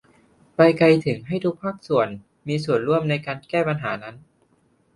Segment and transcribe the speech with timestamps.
[0.55, 4.15] ไปไกลถึงให้ทุกภาคส่วนมามีส่วนร่วมในการแก้ปัญหานั้น